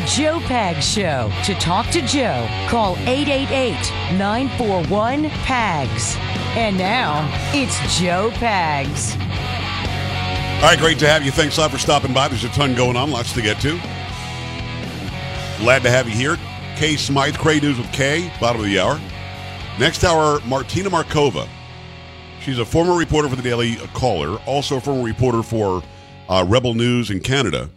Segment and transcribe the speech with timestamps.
[0.00, 1.30] The Joe Pags Show.
[1.44, 3.74] To talk to Joe, call 888
[4.16, 6.16] 941 PAGS.
[6.56, 9.20] And now, it's Joe Pags.
[10.56, 11.30] All right, great to have you.
[11.30, 12.28] Thanks a lot for stopping by.
[12.28, 13.72] There's a ton going on, lots to get to.
[15.58, 16.38] Glad to have you here.
[16.76, 18.98] Kay Smythe, Kray News with Kay, bottom of the hour.
[19.78, 21.46] Next hour, Martina Markota.
[22.40, 25.82] She's a former reporter for the Daily Caller, also a former reporter for
[26.30, 27.68] uh, Rebel News in Canada,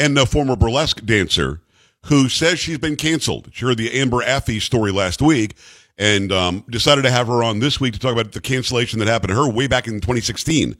[0.00, 1.60] and a former burlesque dancer
[2.06, 3.50] who says she's been canceled.
[3.52, 5.56] She heard the Amber Athey story last week
[5.98, 9.08] and um, decided to have her on this week to talk about the cancellation that
[9.08, 10.74] happened to her way back in 2016.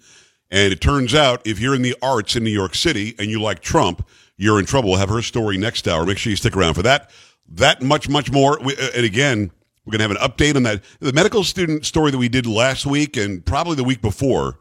[0.51, 3.41] And it turns out if you're in the arts in New York City and you
[3.41, 4.91] like Trump, you're in trouble.
[4.91, 6.07] We'll have her story next hour.
[6.07, 7.11] Make sure you stick around for that.
[7.47, 8.59] That much, much more.
[8.65, 9.51] We, uh, and again,
[9.85, 10.83] we're going to have an update on that.
[11.01, 14.59] The medical student story that we did last week and probably the week before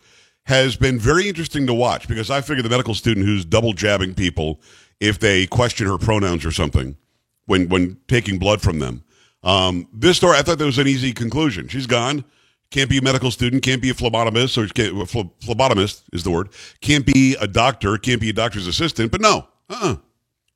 [0.49, 4.15] has been very interesting to watch because I figure the medical student who's double jabbing
[4.15, 4.59] people
[4.99, 6.97] if they question her pronouns or something
[7.45, 9.03] when when taking blood from them.
[9.43, 11.67] Um, this story, I thought there was an easy conclusion.
[11.67, 12.25] She's gone.
[12.71, 13.61] Can't be a medical student.
[13.61, 16.49] Can't be a phlebotomist or phlebotomist is the word.
[16.81, 17.97] Can't be a doctor.
[17.97, 19.11] Can't be a doctor's assistant.
[19.11, 19.97] But no, uh-uh.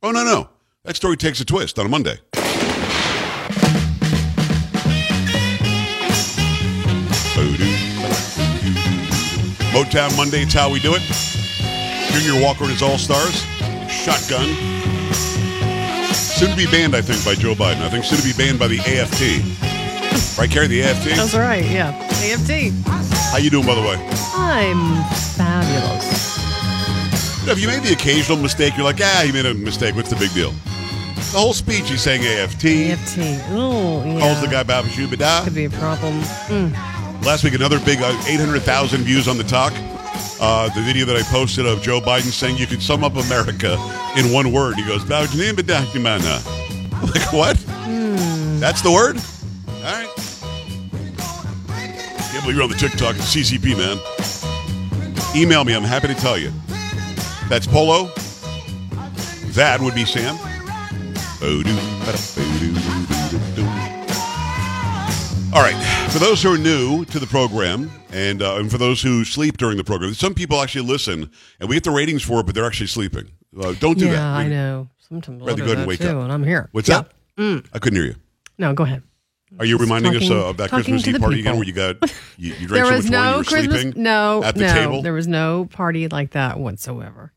[0.01, 0.49] Oh no no.
[0.85, 2.17] That story takes a twist on a Monday.
[9.73, 11.01] Motown Monday, it's how we do it.
[12.13, 13.41] Junior Walker and his All Stars.
[13.89, 14.45] Shotgun.
[16.13, 17.81] Soon to be banned, I think, by Joe Biden.
[17.81, 20.37] I think soon to be banned by the AFT.
[20.37, 21.15] Right, Carrie, the AFT?
[21.15, 21.89] That's right, yeah.
[22.21, 22.71] AFT.
[23.31, 23.97] How you doing, by the way?
[24.35, 26.37] I'm fabulous.
[27.47, 29.95] If you made the occasional mistake, you're like, ah, you made a mistake.
[29.95, 30.51] What's the big deal?
[30.51, 32.65] The whole speech, he's saying AFT.
[32.65, 33.17] AFT.
[33.49, 34.19] Oh, yeah.
[34.19, 35.43] Calls the guy Shubida.
[35.43, 36.21] Could be a problem.
[36.45, 37.02] Mm.
[37.25, 39.71] Last week, another big uh, 800,000 views on the talk.
[40.41, 43.73] Uh, the video that I posted of Joe Biden saying you could sum up America
[44.17, 44.75] in one word.
[44.75, 45.05] He goes,
[47.01, 47.55] like, what?
[47.87, 48.59] Mm.
[48.59, 49.15] That's the word?
[49.67, 50.09] All right.
[52.29, 53.15] Can't believe you're on the TikTok.
[53.15, 53.97] It's CCP, man.
[55.33, 55.73] Email me.
[55.75, 56.51] I'm happy to tell you.
[57.47, 58.11] That's Polo.
[59.53, 60.35] That would be Sam.
[65.53, 65.75] All right.
[66.11, 69.57] For those who are new to the program, and, uh, and for those who sleep
[69.57, 72.55] during the program, some people actually listen, and we get the ratings for it, but
[72.55, 73.29] they're actually sleeping.
[73.55, 74.17] Uh, don't do yeah, that.
[74.17, 74.89] Yeah, I know.
[74.97, 76.23] Sometimes rather go and wake too, up.
[76.23, 76.69] and I'm here.
[76.71, 77.01] What's yeah.
[77.01, 77.11] that?
[77.37, 77.67] Mm.
[77.71, 78.15] I couldn't hear you.
[78.57, 79.03] No, go ahead.
[79.59, 82.01] Are you reminding talking, us uh, of that Christmas Eve party again, where you got
[82.37, 83.81] you, you drank there so was much no wine you were Christmas.
[83.81, 85.01] sleeping No, at the no, table?
[85.03, 87.31] there was no party like that whatsoever.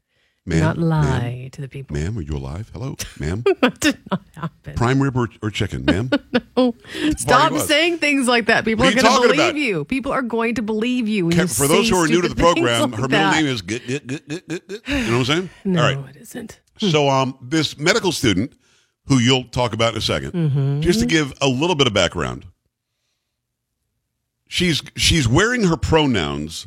[0.49, 1.97] Ma'am, not lie ma'am, to the people.
[1.97, 2.71] Ma'am, are you alive?
[2.73, 3.43] Hello, ma'am.
[3.61, 4.75] that did not happen.
[4.75, 6.09] Prime rib or, or chicken, ma'am?
[6.57, 6.73] no.
[7.17, 8.65] Stop saying things like that.
[8.65, 9.55] People What are are going to believe about?
[9.57, 9.84] you.
[9.84, 11.31] People are going to believe you.
[11.31, 13.62] Ke- you for those who are new to the program, like her middle name is.
[13.69, 13.99] You
[14.39, 15.51] know what I'm saying?
[15.65, 16.11] No, All right.
[16.15, 16.61] it isn't.
[16.78, 18.53] So, um, this medical student,
[19.07, 20.81] who you'll talk about in a 2nd Mm-hmm.
[20.83, 22.47] just to give a little bit of background,
[24.49, 26.67] she's she's wearing her pronouns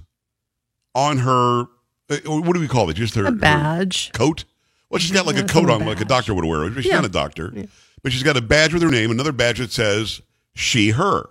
[0.96, 1.66] on her.
[2.10, 2.96] Uh, What do we call it?
[2.96, 4.12] Just her A her badge.
[4.14, 4.46] coat.
[4.90, 6.72] Well, she's got like a coat on, like a doctor would wear.
[6.74, 6.96] She's Yeah.
[6.96, 7.54] not a doctor,
[8.02, 10.22] but she's got a badge with her name, another badge that says
[10.56, 11.30] she, her.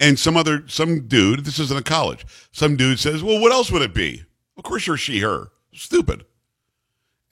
[0.00, 3.70] And some other, some dude, this isn't a college, some dude says, well, what else
[3.72, 4.24] would it be?
[4.56, 5.48] Of course you're she, her.
[5.72, 6.24] Stupid.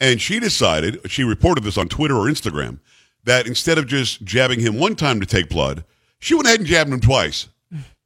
[0.01, 2.81] And she decided, she reported this on Twitter or Instagram,
[3.25, 5.85] that instead of just jabbing him one time to take blood,
[6.19, 7.49] she went ahead and jabbed him twice.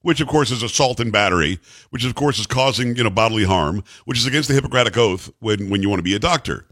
[0.03, 1.59] Which of course is assault and battery,
[1.91, 5.31] which of course is causing you know bodily harm, which is against the Hippocratic Oath
[5.41, 6.67] when when you want to be a doctor.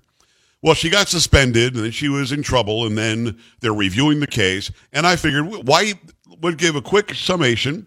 [0.60, 4.26] Well, she got suspended, and then she was in trouble, and then they're reviewing the
[4.26, 4.72] case.
[4.92, 5.94] And I figured, why
[6.40, 7.86] would give a quick summation.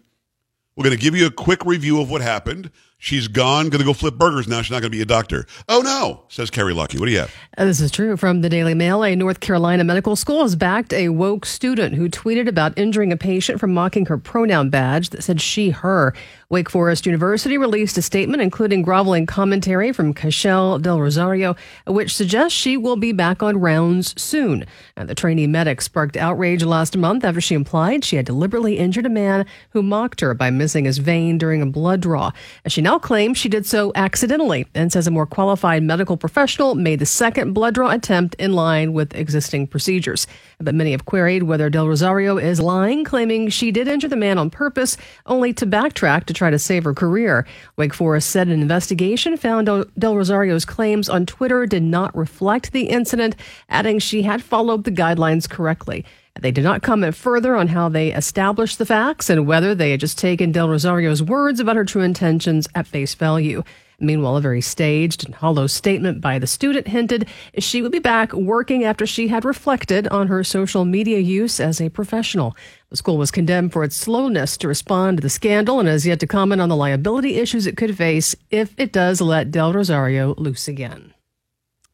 [0.75, 2.71] We're going to give you a quick review of what happened.
[3.03, 4.61] She's gone, going to go flip burgers now.
[4.61, 5.47] She's not going to be a doctor.
[5.67, 6.99] Oh no, says Carrie Lucky.
[6.99, 7.33] What do you have?
[7.57, 9.03] Uh, This is true from the Daily Mail.
[9.03, 13.17] A North Carolina medical school has backed a woke student who tweeted about injuring a
[13.17, 16.13] patient for mocking her pronoun badge that said she, her.
[16.49, 21.55] Wake Forest University released a statement including groveling commentary from Cashel Del Rosario,
[21.87, 24.65] which suggests she will be back on rounds soon.
[24.95, 29.05] And the trainee medic sparked outrage last month after she implied she had deliberately injured
[29.07, 32.31] a man who mocked her by missing his vein during a blood draw.
[32.67, 36.99] She now claims she did so accidentally and says a more qualified medical professional made
[36.99, 40.27] the second blood draw attempt in line with existing procedures.
[40.59, 44.37] But many have queried whether Del Rosario is lying, claiming she did injure the man
[44.37, 47.45] on purpose, only to backtrack to try to save her career.
[47.77, 49.67] Wake Forest said an investigation found
[49.97, 53.35] Del Rosario's claims on Twitter did not reflect the incident,
[53.69, 56.05] adding she had followed the guidelines correctly.
[56.39, 59.99] They did not comment further on how they established the facts and whether they had
[59.99, 63.63] just taken Del Rosario's words about her true intentions at face value.
[63.99, 67.27] Meanwhile, a very staged and hollow statement by the student hinted
[67.59, 71.79] she would be back working after she had reflected on her social media use as
[71.79, 72.55] a professional.
[72.89, 76.19] The school was condemned for its slowness to respond to the scandal and has yet
[76.21, 80.33] to comment on the liability issues it could face if it does let Del Rosario
[80.35, 81.13] loose again.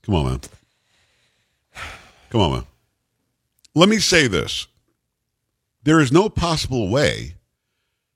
[0.03, 0.39] Come on, man.
[2.29, 2.63] Come on, man.
[3.77, 4.65] Let me say this.
[5.83, 7.35] There is no possible way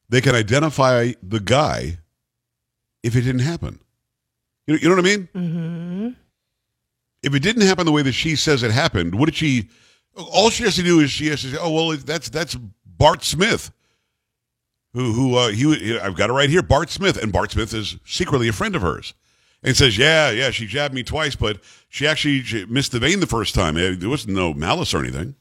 [0.09, 1.99] they can identify the guy
[3.03, 3.79] if it didn't happen.
[4.65, 5.29] You know, you know what I mean?
[5.35, 6.09] Mm-hmm.
[7.21, 9.69] If it didn't happen the way that she says it happened, what did she?
[10.15, 13.23] All she has to do is she has to say, "Oh well, that's that's Bart
[13.23, 13.71] Smith."
[14.93, 15.99] Who who uh, he?
[15.99, 18.81] I've got it right here, Bart Smith, and Bart Smith is secretly a friend of
[18.81, 19.13] hers
[19.61, 23.19] and says, "Yeah, yeah, she jabbed me twice, but she actually she missed the vein
[23.19, 23.75] the first time.
[23.75, 25.35] There was no malice or anything."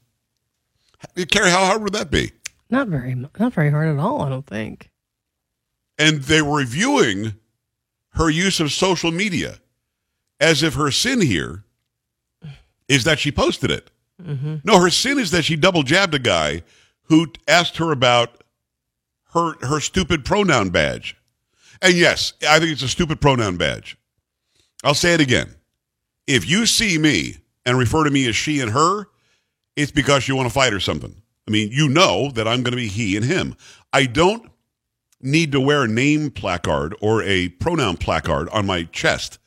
[1.29, 2.31] Carrie, how hard would that be?
[2.69, 4.21] Not very, not very hard at all.
[4.21, 4.89] I don't think.
[5.97, 7.35] And they were reviewing
[8.13, 9.59] her use of social media
[10.39, 11.63] as if her sin here
[12.87, 13.91] is that she posted it.
[14.21, 14.57] Mm-hmm.
[14.63, 16.63] No, her sin is that she double jabbed a guy
[17.03, 18.43] who asked her about
[19.33, 21.15] her her stupid pronoun badge.
[21.81, 23.97] And yes, I think it's a stupid pronoun badge.
[24.83, 25.55] I'll say it again.
[26.27, 29.07] If you see me and refer to me as she and her,
[29.75, 31.15] it's because you want to fight or something.
[31.47, 33.55] I mean, you know that I'm going to be he and him.
[33.91, 34.49] I don't
[35.21, 39.39] need to wear a name placard or a pronoun placard on my chest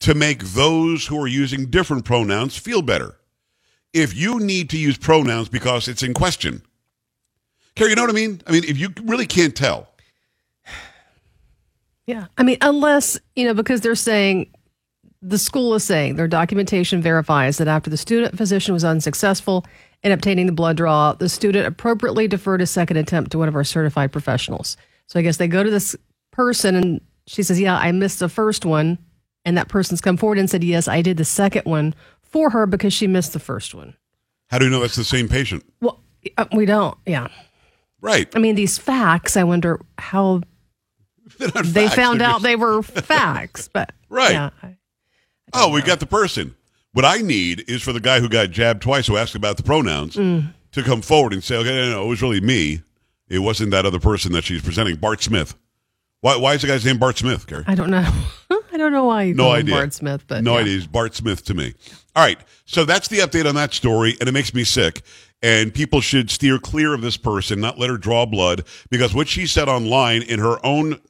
[0.00, 3.16] to make those who are using different pronouns feel better.
[3.92, 6.62] If you need to use pronouns because it's in question,
[7.74, 8.42] Carrie, you know what I mean?
[8.46, 9.88] I mean, if you really can't tell.
[12.04, 12.26] Yeah.
[12.36, 14.52] I mean, unless, you know, because they're saying
[15.22, 19.64] the school is saying their documentation verifies that after the student physician was unsuccessful
[20.02, 23.54] in obtaining the blood draw, the student appropriately deferred a second attempt to one of
[23.54, 24.76] our certified professionals.
[25.06, 25.94] So I guess they go to this
[26.32, 28.98] person and she says, Yeah, I missed the first one.
[29.44, 32.66] And that person's come forward and said, Yes, I did the second one for her
[32.66, 33.94] because she missed the first one.
[34.50, 35.64] How do you know that's the same patient?
[35.80, 36.00] Well,
[36.36, 36.98] uh, we don't.
[37.06, 37.28] Yeah.
[38.00, 38.28] Right.
[38.34, 40.42] I mean, these facts, I wonder how
[41.38, 41.48] they
[41.86, 42.42] facts, found out just...
[42.42, 43.68] they were facts.
[43.72, 44.32] But right.
[44.32, 44.76] Yeah, I,
[45.52, 46.54] oh, we got the person.
[46.92, 49.62] What I need is for the guy who got jabbed twice, who asked about the
[49.62, 50.52] pronouns, mm.
[50.72, 52.82] to come forward and say, okay, no, no, it was really me.
[53.28, 55.54] It wasn't that other person that she's presenting, Bart Smith.
[56.20, 57.64] Why, why is the guy's name Bart Smith, Gary?
[57.66, 58.08] I don't know.
[58.72, 59.74] I don't know why you no idea.
[59.74, 60.60] Bart Smith, but no yeah.
[60.60, 60.74] idea.
[60.74, 61.74] He's Bart Smith to me.
[62.14, 65.02] All right, so that's the update on that story, and it makes me sick.
[65.42, 69.28] And people should steer clear of this person, not let her draw blood, because what
[69.28, 71.00] she said online in her own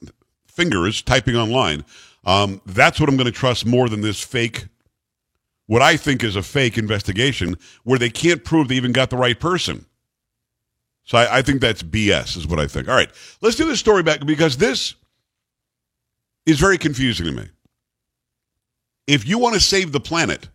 [0.46, 1.84] fingers, typing online,
[2.24, 4.66] um, that's what I'm going to trust more than this fake,
[5.66, 9.16] what I think is a fake investigation, where they can't prove they even got the
[9.16, 9.86] right person.
[11.04, 12.88] So I, I think that's BS, is what I think.
[12.88, 13.10] All right,
[13.40, 14.94] let's do this story back because this
[16.46, 17.48] is very confusing to me.
[19.06, 20.48] If you want to save the planet,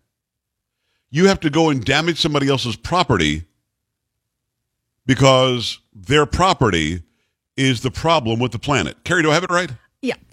[1.10, 3.44] you have to go and damage somebody else's property
[5.06, 7.04] because their property
[7.56, 9.04] is the problem with the planet.
[9.04, 9.72] Carrie, do I have it right?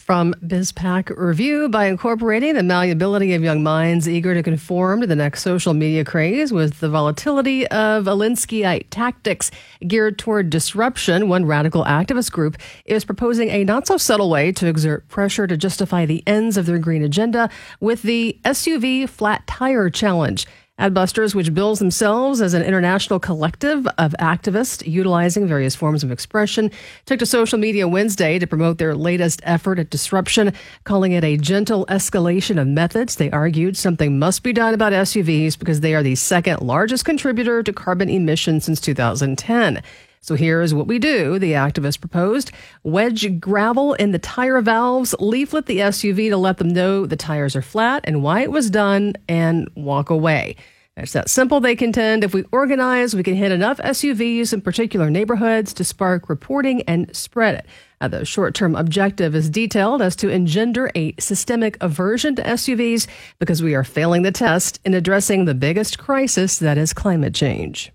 [0.05, 5.17] From BizPac Review by incorporating the malleability of young minds eager to conform to the
[5.17, 9.51] next social media craze with the volatility of Alinskyite tactics
[9.87, 11.31] geared toward disruption.
[11.31, 15.57] One radical activist group is proposing a not so subtle way to exert pressure to
[15.57, 17.49] justify the ends of their green agenda
[17.81, 20.47] with the SUV flat tire challenge.
[20.79, 26.69] Adbusters, which bills themselves as an international collective of activists utilizing various forms of expression,
[27.07, 30.53] took to social media Wednesday to promote their latest effort at disruption,
[30.83, 33.15] calling it a gentle escalation of methods.
[33.15, 37.63] They argued something must be done about SUVs because they are the second largest contributor
[37.63, 39.81] to carbon emissions since 2010.
[40.25, 42.51] So here's what we do, the activist proposed.
[42.83, 47.55] Wedge gravel in the tire valves, leaflet the SUV to let them know the tires
[47.55, 50.57] are flat and why it was done, and walk away.
[50.97, 52.25] It's that simple, they contend.
[52.25, 57.15] If we organize, we can hit enough SUVs in particular neighborhoods to spark reporting and
[57.15, 57.67] spread it.
[58.01, 63.07] Now, the short term objective is detailed as to engender a systemic aversion to SUVs
[63.39, 67.93] because we are failing the test in addressing the biggest crisis that is climate change.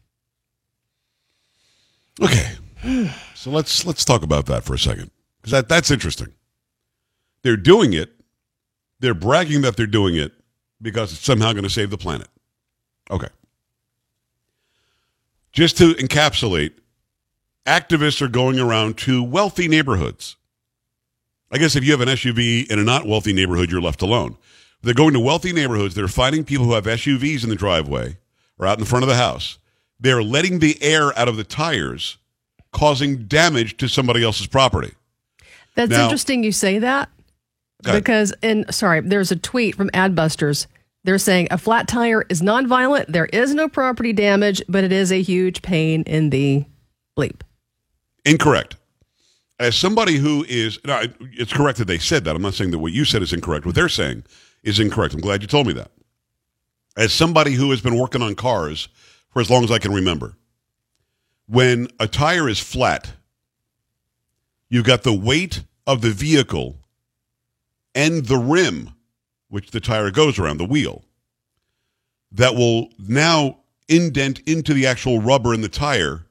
[2.22, 2.52] Okay,
[3.34, 6.34] so let's let's talk about that for a second because that that's interesting.
[7.44, 8.12] They're doing it.
[9.00, 10.34] They're bragging that they're doing it
[10.82, 12.28] because it's somehow going to save the planet.
[13.10, 13.30] Okay.
[15.54, 16.74] Just to encapsulate,
[17.66, 20.36] activists are going around to wealthy neighborhoods.
[21.52, 24.38] I guess if you have an SUV in a not wealthy neighborhood, you're left alone.
[24.82, 25.96] They're going to wealthy neighborhoods.
[25.96, 28.18] They're finding people who have SUVs in the driveway
[28.60, 29.58] or out in front of the house
[30.00, 32.18] they're letting the air out of the tires,
[32.72, 34.94] causing damage to somebody else's property.
[35.76, 37.10] That's Now- interesting you say that
[37.82, 40.68] Because, and sorry, there's a tweet from Adbusters.
[41.06, 43.06] They're saying a flat tire is nonviolent.
[43.08, 46.66] There is no property damage, but it is a huge pain in the
[47.18, 47.40] bleep.
[48.26, 48.76] Incorrect.
[49.60, 52.36] As somebody who is, no, it's correct that they said that.
[52.36, 53.66] I'm not saying that what you said is incorrect.
[53.66, 54.24] What they're saying
[54.64, 55.14] is incorrect.
[55.14, 55.92] I'm glad you told me that.
[56.98, 58.90] As somebody who has been working on cars
[59.32, 60.36] for as long as I can remember,
[61.48, 63.12] when a tire is flat,
[64.70, 66.78] you've got the weight of the vehicle
[67.96, 68.92] and the rim,
[69.50, 71.04] which the tire goes around, the wheel,
[72.32, 73.58] that will now
[73.88, 76.26] indent into the actual rubber in the tire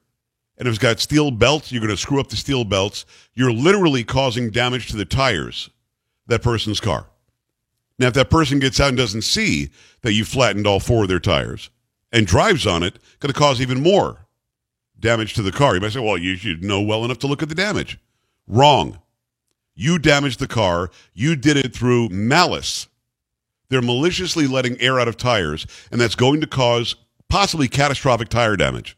[0.59, 3.05] and if it's got steel belts, you're going to screw up the steel belts.
[3.33, 5.69] You're literally causing damage to the tires
[6.27, 7.05] that person's car.
[7.97, 9.69] Now, if that person gets out and doesn't see
[10.01, 11.69] that you flattened all four of their tires
[12.11, 14.25] and drives on it, going to cause even more
[14.99, 15.75] damage to the car.
[15.75, 17.97] You might say, well, you should know well enough to look at the damage.
[18.47, 18.99] Wrong.
[19.75, 20.91] You damaged the car.
[21.13, 22.87] You did it through malice.
[23.69, 26.95] They're maliciously letting air out of tires, and that's going to cause
[27.29, 28.97] possibly catastrophic tire damage.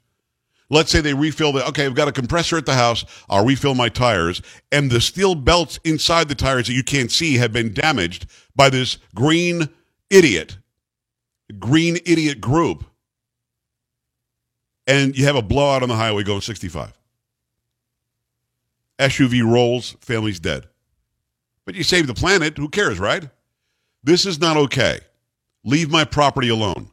[0.70, 3.04] Let's say they refill the, okay, I've got a compressor at the house.
[3.30, 4.42] I'll refill my tires.
[4.72, 8.26] And the steel belts inside the tires that you can't see have been damaged
[8.56, 9.68] by this green
[10.10, 10.58] idiot,
[11.60, 12.86] green idiot group.
[14.92, 16.92] And you have a blowout on the highway going 65.
[19.00, 20.68] SUV rolls, family's dead.
[21.64, 22.58] But you save the planet.
[22.58, 23.30] Who cares, right?
[24.04, 25.00] This is not okay.
[25.64, 26.92] Leave my property alone.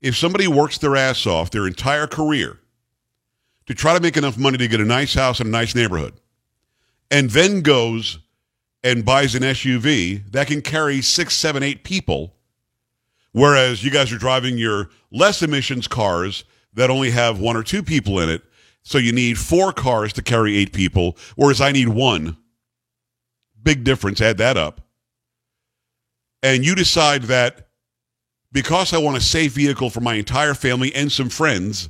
[0.00, 2.60] If somebody works their ass off their entire career,
[3.66, 6.14] to try to make enough money to get a nice house in a nice neighborhood,
[7.10, 8.20] and then goes
[8.82, 12.32] and buys an SUV that can carry six, seven, eight people,
[13.32, 17.82] whereas you guys are driving your less emissions cars that only have one or two
[17.82, 18.42] people in it,
[18.82, 22.36] so you need four cars to carry eight people, whereas I need one.
[23.62, 24.80] Big difference, add that up.
[26.42, 27.68] And you decide that
[28.52, 31.88] because I want a safe vehicle for my entire family and some friends,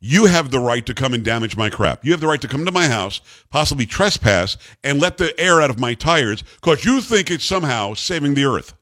[0.00, 2.04] you have the right to come and damage my crap.
[2.04, 5.60] You have the right to come to my house, possibly trespass, and let the air
[5.60, 8.74] out of my tires because you think it's somehow saving the earth.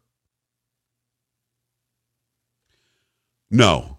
[3.50, 3.97] No,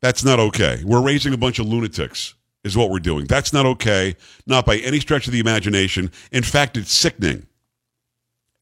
[0.00, 0.82] that's not okay.
[0.84, 2.34] We're raising a bunch of lunatics,
[2.64, 3.26] is what we're doing.
[3.26, 6.10] That's not okay, not by any stretch of the imagination.
[6.32, 7.46] In fact, it's sickening.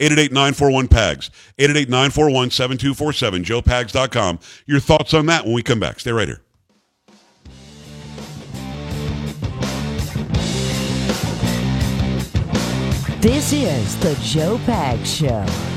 [0.00, 4.41] 888-941-PAGS, 888-941-7247, joepags.com.
[4.67, 6.00] Your thoughts on that when we come back.
[6.00, 6.41] Stay right here.
[13.21, 15.74] This is the Joe Pag Show.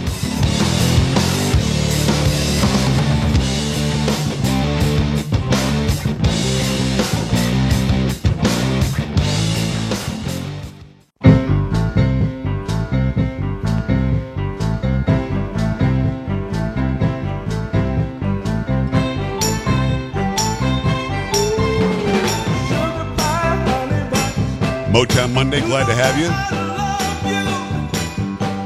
[24.98, 26.25] Motown Monday, glad to have you.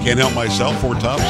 [0.02, 1.22] Can't help myself, Four Tops.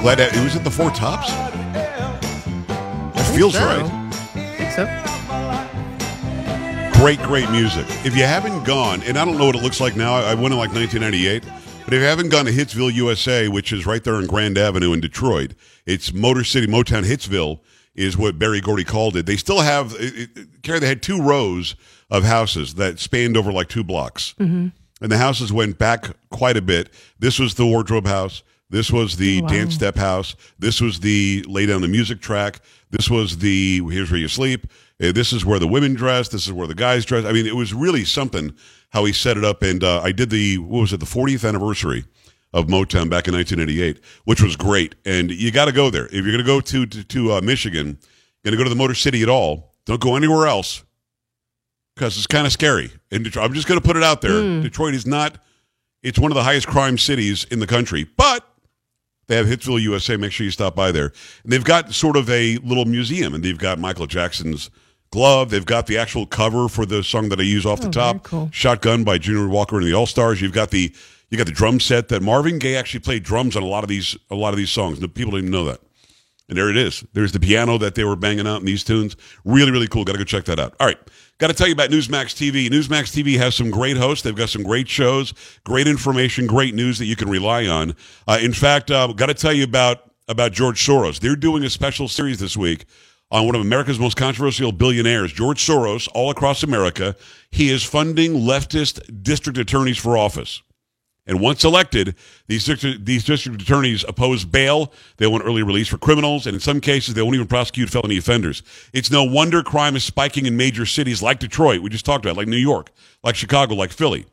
[0.00, 1.30] Glad to, it was at the Four Tops.
[3.20, 3.64] It feels so.
[3.64, 3.86] right.
[4.58, 4.84] think so.
[7.00, 7.86] Great, great music.
[8.04, 10.52] If you haven't gone, and I don't know what it looks like now, I went
[10.52, 11.44] in like 1998,
[11.84, 14.92] but if you haven't gone to Hitsville, USA, which is right there on Grand Avenue
[14.92, 15.54] in Detroit,
[15.86, 17.60] it's Motor City, Motown Hitsville
[18.00, 19.26] is what Berry Gordy called it.
[19.26, 21.74] They still have, it, it, Carrie, they had two rows
[22.10, 24.34] of houses that spanned over like two blocks.
[25.02, 26.90] And the houses went back quite a bit.
[27.18, 28.42] This was the wardrobe house.
[28.68, 29.48] This was the Wow.
[29.48, 30.36] dance step house.
[30.58, 32.60] This was the lay down the music track.
[32.90, 34.66] This was the here's where you sleep.
[35.02, 36.28] Uh, This is where the women dress.
[36.28, 37.24] This is where the guys dress.
[37.24, 38.54] I mean, it was really something
[38.90, 39.62] how he set it up.
[39.62, 42.04] And uh, I did the what was it the 40th anniversary
[42.52, 44.94] of Motown back in 1988, which was great.
[45.04, 47.40] And you got to go there if you're going to go to to, to uh,
[47.40, 47.98] Michigan.
[48.44, 49.74] Going to go to the Motor City at all?
[49.84, 50.82] Don't go anywhere else
[51.94, 52.90] because it's kind of scary.
[53.10, 54.62] And Detroit, I'm just going to put it out there.
[54.62, 55.36] Detroit is not.
[56.02, 58.46] It's one of the highest crime cities in the country, but
[59.26, 60.16] they have Hitsville, USA.
[60.16, 61.12] Make sure you stop by there.
[61.44, 64.70] And they've got sort of a little museum, and they've got Michael Jackson's
[65.10, 65.50] glove.
[65.50, 68.16] They've got the actual cover for the song that I use off the Oh, top,
[68.16, 68.50] very cool.
[68.52, 70.40] "Shotgun" by Junior Walker and the All Stars.
[70.40, 70.92] You've got the
[71.30, 73.88] you got the drum set that Marvin Gaye actually played drums on a lot of
[73.88, 74.98] these a lot of these songs.
[75.00, 75.80] The people didn't even know that.
[76.48, 77.04] And there it is.
[77.12, 79.14] There's the piano that they were banging out in these tunes.
[79.44, 80.04] Really, really cool.
[80.04, 80.74] Got to go check that out.
[80.80, 80.98] All right.
[81.38, 82.68] Got to tell you about Newsmax TV.
[82.68, 84.24] Newsmax TV has some great hosts.
[84.24, 87.94] They've got some great shows, great information, great news that you can rely on.
[88.26, 91.20] Uh, in fact, uh, got to tell you about about George Soros.
[91.20, 92.84] They're doing a special series this week
[93.30, 97.16] on one of America's most controversial billionaires, George Soros, all across America.
[97.50, 100.62] He is funding leftist district attorneys for office.
[101.26, 102.16] And once elected,
[102.48, 104.92] these district, these district attorneys oppose bail.
[105.18, 108.18] They want early release for criminals, and in some cases, they won't even prosecute felony
[108.18, 108.62] offenders.
[108.92, 112.36] It's no wonder crime is spiking in major cities like Detroit, we just talked about,
[112.36, 112.90] like New York,
[113.22, 114.26] like Chicago, like Philly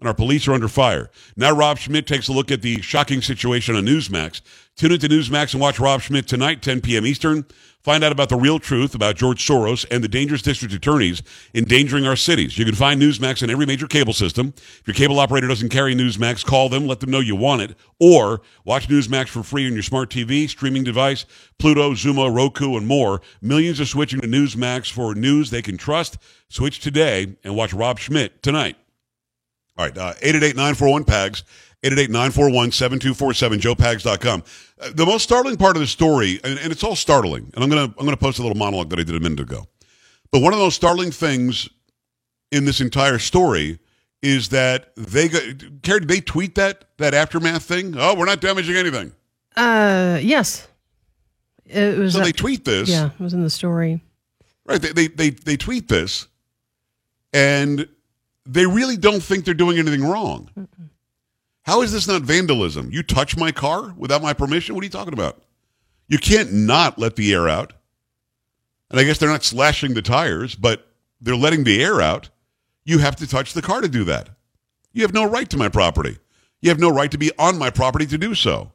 [0.00, 1.10] and our police are under fire.
[1.36, 4.40] Now Rob Schmitt takes a look at the shocking situation on Newsmax.
[4.76, 7.04] Tune into Newsmax and watch Rob Schmitt tonight, 10 p.m.
[7.04, 7.44] Eastern.
[7.88, 11.22] Find out about the real truth about George Soros and the dangerous district attorneys
[11.54, 12.58] endangering our cities.
[12.58, 14.52] You can find Newsmax on every major cable system.
[14.58, 17.74] If your cable operator doesn't carry Newsmax, call them, let them know you want it,
[17.98, 21.24] or watch Newsmax for free on your smart TV, streaming device,
[21.58, 23.22] Pluto, Xumo, Roku, and more.
[23.40, 26.18] Millions are switching to Newsmax for news they can trust.
[26.50, 28.76] Switch today and watch Rob Schmitt tonight.
[29.78, 30.12] All right, uh,
[31.84, 34.42] uh, 888-941-PAGS, 888-941-7247, joepags.com.
[34.80, 37.70] Uh, the most startling part of the story, and, and it's all startling, and I'm
[37.70, 39.66] going to I'm gonna post a little monologue that I did a minute ago.
[40.30, 41.68] But one of the most startling things
[42.50, 43.78] in this entire story
[44.22, 45.42] is that they got,
[45.82, 47.94] Carrie, did they tweet that, that aftermath thing?
[47.96, 49.12] Oh, we're not damaging anything.
[49.56, 50.66] Uh, yes.
[51.66, 52.14] It was.
[52.14, 52.88] So they tweet this.
[52.88, 54.02] Yeah, it was in the story.
[54.64, 54.80] Right.
[54.80, 56.26] They, they, they, they tweet this,
[57.32, 57.88] and
[58.46, 60.50] they really don't think they're doing anything wrong.
[61.68, 62.88] How is this not vandalism?
[62.90, 64.74] You touch my car without my permission?
[64.74, 65.42] What are you talking about?
[66.06, 67.74] You can't not let the air out.
[68.90, 70.88] And I guess they're not slashing the tires, but
[71.20, 72.30] they're letting the air out.
[72.86, 74.30] You have to touch the car to do that.
[74.94, 76.16] You have no right to my property.
[76.62, 78.72] You have no right to be on my property to do so.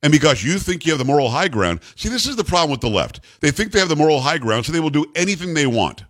[0.00, 2.70] And because you think you have the moral high ground, see, this is the problem
[2.70, 3.18] with the left.
[3.40, 6.04] They think they have the moral high ground, so they will do anything they want.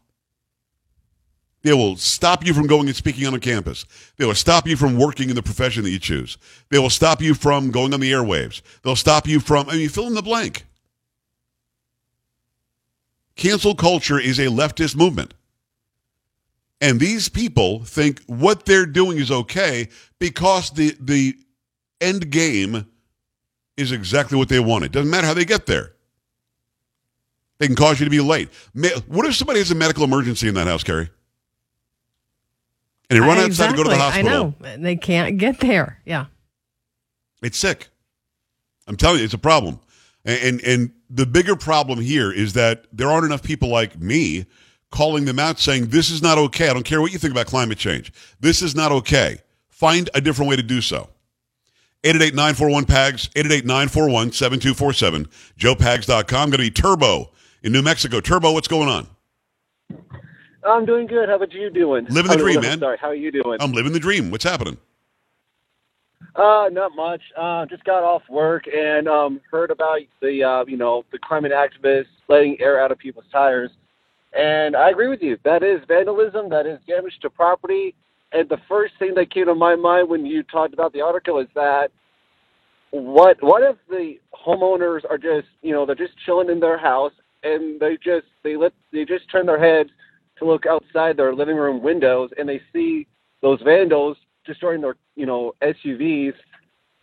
[1.62, 3.84] They will stop you from going and speaking on a campus.
[4.16, 6.38] They will stop you from working in the profession that you choose.
[6.70, 8.62] They will stop you from going on the airwaves.
[8.82, 10.66] They'll stop you from, I mean, fill in the blank.
[13.34, 15.34] Cancel culture is a leftist movement.
[16.80, 19.88] And these people think what they're doing is okay
[20.20, 21.36] because the, the
[22.00, 22.86] end game
[23.76, 24.84] is exactly what they want.
[24.84, 25.92] It doesn't matter how they get there.
[27.58, 28.48] They can cause you to be late.
[29.08, 31.10] What if somebody has a medical emergency in that house, Carrie?
[33.10, 34.28] And they run outside to go to the hospital.
[34.28, 34.54] I know.
[34.78, 36.00] They can't get there.
[36.04, 36.26] Yeah.
[37.42, 37.88] It's sick.
[38.86, 39.80] I'm telling you, it's a problem.
[40.24, 44.46] And, and, and the bigger problem here is that there aren't enough people like me
[44.90, 46.68] calling them out saying this is not okay.
[46.68, 48.12] I don't care what you think about climate change.
[48.40, 49.38] This is not okay.
[49.68, 51.08] Find a different way to do so.
[52.04, 55.26] 888-941-PAGS, 888-941-7247,
[55.58, 56.50] joepags.com.
[56.50, 57.30] Going to be Turbo
[57.62, 58.20] in New Mexico.
[58.20, 59.08] Turbo, what's going on?
[60.64, 61.28] I'm doing good.
[61.28, 62.06] How about you doing?
[62.06, 62.78] Living the dream, man.
[62.80, 63.58] Sorry, how are you doing?
[63.60, 64.30] I'm living the dream.
[64.30, 64.76] What's happening?
[66.34, 67.22] Uh, not much.
[67.36, 71.52] Uh, just got off work and um, heard about the uh, you know the climate
[71.52, 73.70] activists letting air out of people's tires,
[74.32, 75.38] and I agree with you.
[75.44, 76.48] That is vandalism.
[76.50, 77.94] That is damage to property.
[78.32, 81.38] And the first thing that came to my mind when you talked about the article
[81.38, 81.90] is that
[82.90, 84.14] what what if the
[84.46, 88.56] homeowners are just you know they're just chilling in their house and they just they
[88.56, 89.90] let they just turn their heads
[90.38, 93.06] to look outside their living room windows and they see
[93.42, 96.34] those vandals destroying their, you know, SUVs.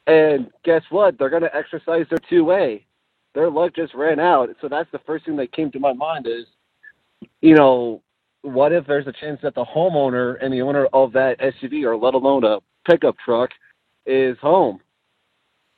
[0.08, 1.18] And guess what?
[1.18, 2.86] They're going to exercise their two way.
[3.34, 4.50] Their luck just ran out.
[4.62, 6.46] So that's the first thing that came to my mind is,
[7.42, 8.02] you know,
[8.42, 11.98] what if there's a chance that the homeowner and the owner of that SUV or
[11.98, 13.50] let alone a pickup truck
[14.06, 14.80] is home?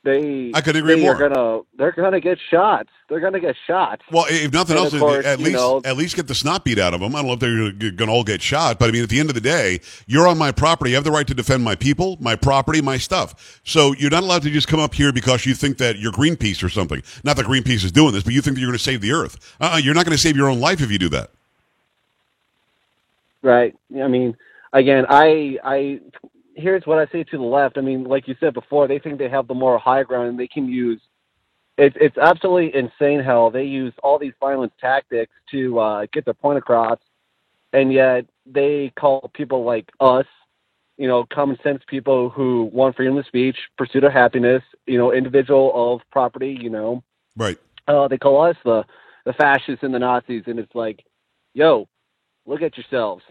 [0.08, 1.14] They I could agree they more.
[1.14, 2.86] Are gonna they're gonna get shot.
[3.08, 4.00] They're gonna get shot.
[4.10, 6.78] Well, if nothing And else, course, at least know- at least get the snot beat
[6.78, 7.14] out of them.
[7.14, 9.20] I don't know if they're going to all get shot, but I mean, at the
[9.20, 10.90] end of the day, you're on my property.
[10.90, 13.60] You have the right to defend my people, my property, my stuff.
[13.64, 16.62] So you're not allowed to just come up here because you think that you're Greenpeace
[16.64, 17.02] or something.
[17.24, 19.12] Not that Greenpeace is doing this, but you think that you're going to save the
[19.12, 19.56] earth.
[19.60, 21.30] Uh-uh, you're not going to save your own life if you do that.
[23.42, 23.74] Right.
[24.02, 24.36] I mean,
[24.72, 26.00] again, I I
[26.58, 27.78] here's what I say to the left.
[27.78, 30.38] I mean, like you said before, they think they have the moral high ground and
[30.38, 31.00] they can use.
[31.78, 36.34] It's it's absolutely insane how they use all these violent tactics to uh, get their
[36.34, 36.98] point across,
[37.72, 40.26] and yet they call people like us,
[40.96, 45.12] you know, common sense people who want freedom of speech, pursuit of happiness, you know,
[45.12, 47.04] individual of property, you know,
[47.36, 47.58] Right.
[47.86, 48.84] uh, they call us the
[49.24, 51.04] the fascists and the Nazis, and it's like,
[51.54, 51.86] yo,
[52.44, 53.22] look at yourselves.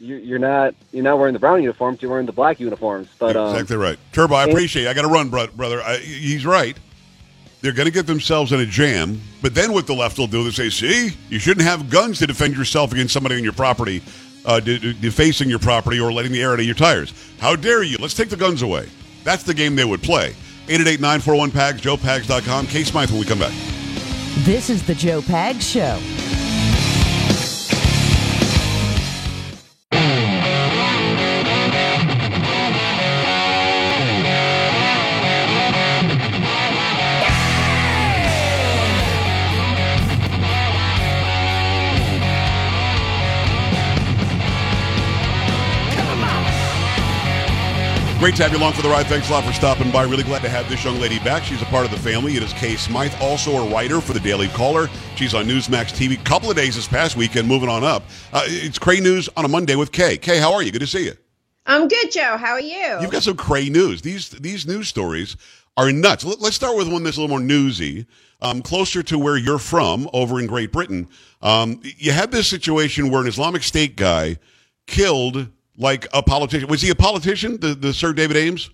[0.00, 2.00] You, you're not you're not wearing the brown uniforms.
[2.00, 3.08] You're wearing the black uniforms.
[3.18, 3.98] But um, exactly right.
[4.12, 4.88] Turbo, I appreciate it.
[4.88, 5.82] I got to run, brother.
[5.82, 6.76] I, he's right.
[7.60, 9.20] They're going to get themselves in a jam.
[9.42, 12.26] But then what the left will do, they say, see, you shouldn't have guns to
[12.26, 14.00] defend yourself against somebody on your property,
[14.46, 17.12] uh, de- de- defacing your property or letting the air out of your tires.
[17.40, 17.96] How dare you?
[17.98, 18.88] Let's take the guns away.
[19.24, 20.34] That's the game they would play.
[20.68, 22.66] 888-941-PAGS, joepags.com.
[22.68, 23.54] Kay Smythe when we come back.
[24.44, 25.98] This is the Joe Pags Show.
[48.18, 49.06] Great to have you along for the ride.
[49.06, 50.02] Thanks a lot for stopping by.
[50.02, 51.44] Really glad to have this young lady back.
[51.44, 52.36] She's a part of the family.
[52.36, 54.88] It is Kay Smythe, also a writer for the Daily Caller.
[55.14, 56.22] She's on Newsmax TV.
[56.24, 58.02] Couple of days this past weekend, moving on up.
[58.32, 60.16] Uh, it's Kray News on a Monday with Kay.
[60.16, 60.72] Kay, how are you?
[60.72, 61.12] Good to see you.
[61.64, 62.36] I'm good, Joe.
[62.36, 62.98] How are you?
[63.00, 64.02] You've got some Kray News.
[64.02, 65.36] These these news stories
[65.76, 66.24] are nuts.
[66.24, 68.04] Let, us start with one that's a little more newsy,
[68.40, 71.08] um, closer to where you're from, over in Great Britain.
[71.40, 74.38] Um, you had this situation where an Islamic State guy
[74.88, 76.68] killed like a politician.
[76.68, 78.68] Was he a politician, the, the Sir David Amess.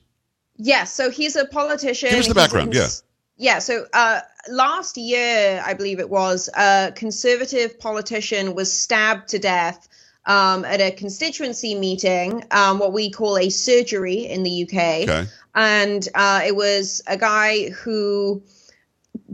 [0.56, 0.92] Yes.
[0.92, 2.10] So he's a politician.
[2.10, 2.74] Give us the background.
[2.74, 2.88] yeah.
[3.36, 3.58] Yeah.
[3.58, 9.88] So uh, last year, I believe it was, a conservative politician was stabbed to death
[10.26, 14.74] um, at a constituency meeting, um, what we call a surgery in the UK.
[14.74, 15.26] Okay.
[15.54, 18.42] And uh, it was a guy who.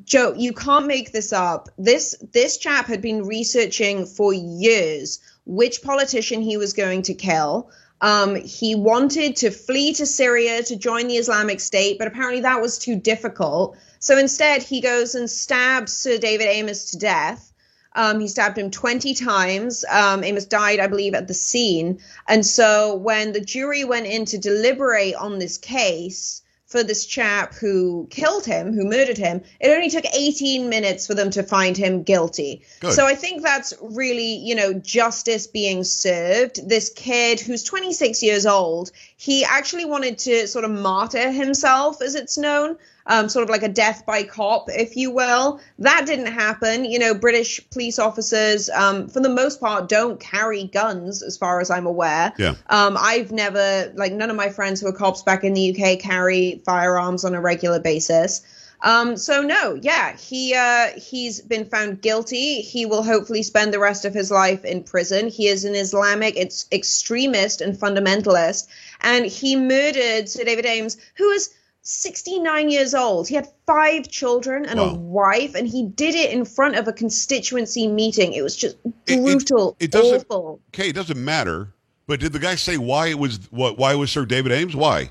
[0.05, 1.69] Joe, you can't make this up.
[1.79, 7.71] This this chap had been researching for years which politician he was going to kill.
[8.01, 12.61] Um, he wanted to flee to Syria to join the Islamic State, but apparently that
[12.61, 13.77] was too difficult.
[13.99, 17.53] So instead, he goes and stabs Sir David Amess to death.
[17.95, 19.85] Um, he stabbed him 20 times.
[19.91, 21.99] Um, Amess died, I believe, at the scene.
[22.29, 27.53] And so when the jury went in to deliberate on this case, for this chap
[27.55, 31.77] who killed him, who murdered him, it only took 18 minutes for them to find
[31.77, 32.63] him guilty.
[32.79, 32.93] Good.
[32.93, 36.69] So I think that's really, you know, justice being served.
[36.69, 42.15] This kid who's 26 years old, he actually wanted to sort of martyr himself, as
[42.15, 45.61] it's known um, sort of like a death by cop, if you will.
[45.79, 46.87] That didn't happen.
[46.87, 51.61] You know, British police officers, um, for the most part, don't carry guns, as far
[51.61, 52.33] as I'm aware.
[52.39, 52.55] Yeah.
[52.71, 56.01] Um, I've never, like, none of my friends who are cops back in the UK
[56.01, 58.41] carry firearms on a regular basis.
[58.83, 62.63] Um, so no, yeah, he uh, he's been found guilty.
[62.63, 65.29] He will hopefully spend the rest of his life in prison.
[65.29, 68.69] He is an Islamic it's extremist and fundamentalist,
[69.03, 71.51] and he murdered Sir David Amess, who was
[71.83, 73.29] 69 years old.
[73.29, 74.91] He had five children and Wow.
[74.91, 78.33] a wife, and he did it in front of a constituency meeting.
[78.33, 80.61] It was just brutal, it doesn't- awful.
[80.75, 81.73] Okay, it doesn't matter.
[82.07, 83.79] But did the guy say why it was what?
[83.79, 84.75] Why was Sir David Amess?
[84.75, 85.11] Why?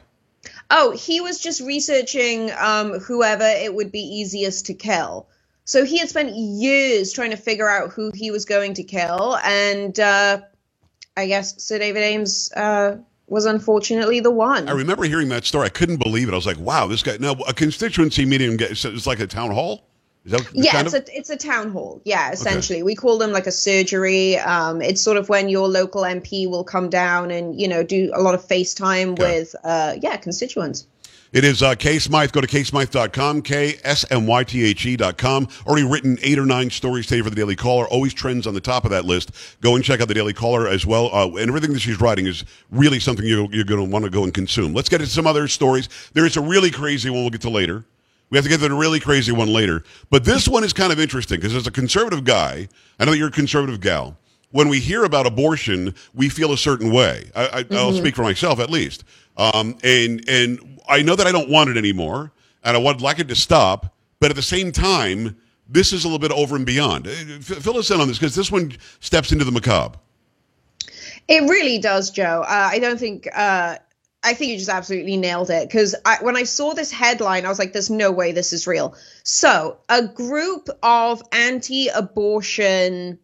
[0.69, 5.27] Oh, he was just researching um, whoever it would be easiest to kill.
[5.65, 9.37] So he had spent years trying to figure out who he was going to kill,
[9.43, 10.41] and uh,
[11.15, 12.97] I guess Sir David Amess uh,
[13.29, 14.67] was unfortunately the one.
[14.67, 15.65] I remember hearing that story.
[15.65, 16.31] I couldn't believe it.
[16.31, 19.83] I was like, "Wow, this guy." Now, a constituency meeting it's like a town hall.
[20.25, 21.03] Is that Yeah, it's of?
[21.07, 22.01] a it's a town hall.
[22.03, 24.37] Yeah, essentially, we call them like a surgery.
[24.37, 28.11] Um, it's sort of when your local MP will come down and you know do
[28.13, 29.25] a lot of FaceTime Yeah.
[29.25, 30.85] with uh, yeah constituents.
[31.31, 32.31] It is uh, Kay Smythe.
[32.31, 35.47] Go to ksmythe.com, K S M Y T H E.com.
[35.67, 37.87] Already written eight or nine stories today for the Daily Caller.
[37.87, 39.31] Always trends on the top of that list.
[39.61, 41.13] Go and check out the Daily Caller as well.
[41.13, 44.11] Uh, and everything that she's writing is really something you, you're going to want to
[44.11, 44.73] go and consume.
[44.73, 45.87] Let's get into some other stories.
[46.13, 47.85] There is a really crazy one we'll get to later.
[48.31, 49.83] We have to get to the really crazy one later.
[50.09, 53.27] But this one is kind of interesting because as a conservative guy, I know you're
[53.27, 54.17] a conservative gal.
[54.51, 57.29] When we hear about abortion, we feel a certain way.
[57.35, 59.03] I, I, I'll speak for myself at least.
[59.37, 62.31] Um, and and I know that I don't want it anymore,
[62.63, 63.95] and I would like it to stop.
[64.19, 67.07] But at the same time, this is a little bit over and beyond.
[67.07, 69.97] Uh, f- Fill us in on this because this one steps into the macabre.
[71.27, 72.43] It really does, Joe.
[72.45, 73.27] Uh, I don't think.
[73.33, 73.77] Uh,
[74.21, 77.59] I think you just absolutely nailed it because when I saw this headline, I was
[77.59, 83.19] like, "There's no way this is real." So, a group of anti-abortion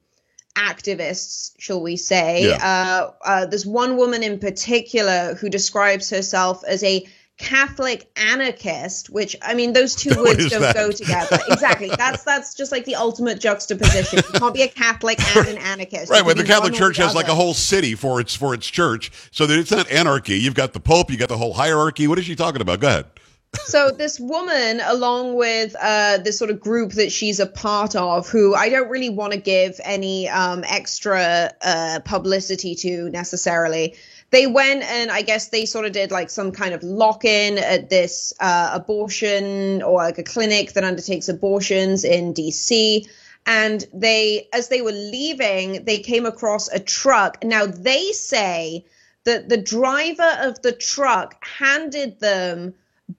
[0.56, 2.47] activists, shall we say?
[2.47, 2.58] Yeah.
[2.62, 7.06] Uh, uh, there's one woman in particular who describes herself as a
[7.37, 10.75] Catholic anarchist, which I mean, those two What words don't that?
[10.75, 11.37] go together.
[11.49, 11.89] Exactly.
[11.89, 14.21] That's that's just like the ultimate juxtaposition.
[14.33, 16.09] You can't be a Catholic and an anarchist.
[16.09, 19.11] Right, but the Catholic Church has like a whole city for its for its church,
[19.31, 20.39] so that it's not anarchy.
[20.39, 22.07] You've got the Pope, you got the whole hierarchy.
[22.07, 22.79] What is she talking about?
[22.79, 23.05] Go ahead.
[23.63, 28.27] So this woman, along with uh, this sort of group that she's a part of,
[28.27, 33.95] who I don't really want to give any um, extra uh, publicity to necessarily,
[34.31, 37.89] they went and I guess they sort of did like some kind of lock-in at
[37.89, 43.07] this uh, abortion or like a clinic that undertakes abortions in DC.
[43.45, 47.43] And they, as they were leaving, they came across a truck.
[47.43, 48.85] Now they say
[49.23, 52.73] that the driver of the truck handed them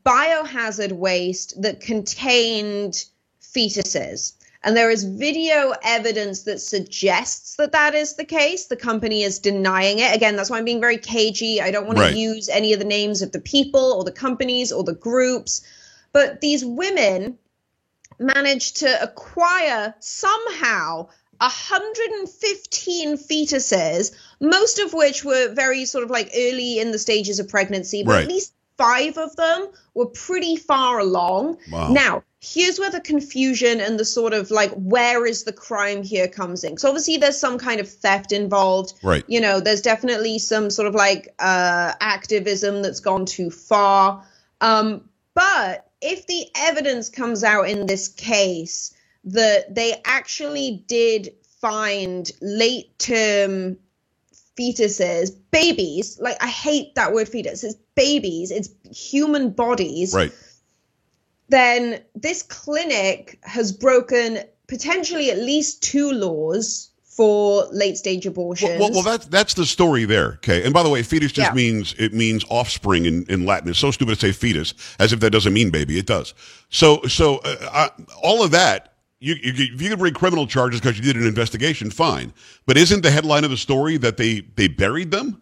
[0.05, 3.05] biohazard waste that contained
[3.41, 4.33] fetuses.
[4.67, 8.67] And there is video evidence that suggests that that is the case.
[8.67, 10.13] The company is denying it.
[10.13, 11.63] Again, that's why I'm being very cagey.
[11.63, 12.11] I don't want Right.
[12.11, 15.63] to use any of the names of the people or the companies or the groups.
[16.13, 17.39] But these women
[18.19, 21.07] managed to acquire somehow
[21.41, 27.49] 115 fetuses, most of which were very sort of like early in the stages of
[27.49, 28.23] pregnancy, but Right.
[28.25, 31.59] at least five of them were pretty far along.
[31.71, 31.93] Wow.
[31.93, 36.29] Now, here's where the confusion and the sort of like where is the crime here
[36.29, 36.77] comes in.
[36.77, 38.95] So obviously there's some kind of theft involved.
[39.03, 39.25] Right.
[39.27, 44.25] You know, there's definitely some sort of like uh activism that's gone too far.
[44.61, 48.95] Um, but if the evidence comes out in this case
[49.25, 53.79] that they actually did find late term
[54.59, 60.33] fetuses, babies, like I hate that word fetus, it's babies, it's human bodies, Right.
[61.49, 68.73] Then this clinic has broken potentially at least two laws for late stage abortions.
[68.79, 70.35] Well, well, well, that's that's the story there.
[70.35, 71.55] Okay, and by the way, fetus just Yeah.
[71.55, 73.71] means it means offspring in, in Latin.
[73.71, 75.99] It's so stupid to say fetus, as if that doesn't mean baby.
[75.99, 76.35] It does.
[76.69, 77.89] So, so uh, uh,
[78.23, 78.93] all of that.
[79.19, 82.35] You, you, if you could bring criminal charges because you did an investigation, fine.
[82.67, 85.41] But isn't the headline of the story that they they buried them?